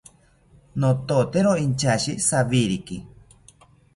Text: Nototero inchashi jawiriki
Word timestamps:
Nototero 0.79 1.51
inchashi 1.65 2.11
jawiriki 2.27 2.97